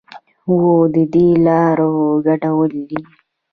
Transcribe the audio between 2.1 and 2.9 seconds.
ګډول